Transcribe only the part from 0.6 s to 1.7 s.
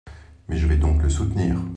vais donc le soutenir.